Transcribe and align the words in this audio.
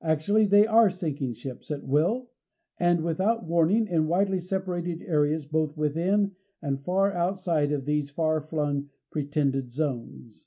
Actually 0.00 0.46
they 0.46 0.66
are 0.66 0.88
sinking 0.88 1.34
ships 1.34 1.70
at 1.70 1.84
will 1.86 2.30
and 2.80 3.02
without 3.04 3.44
warning 3.44 3.86
in 3.86 4.06
widely 4.08 4.40
separated 4.40 5.02
areas 5.02 5.44
both 5.44 5.76
within 5.76 6.32
and 6.62 6.82
far 6.82 7.12
outside 7.12 7.70
of 7.72 7.84
these 7.84 8.08
far 8.08 8.40
flung 8.40 8.88
pretended 9.10 9.70
zones. 9.70 10.46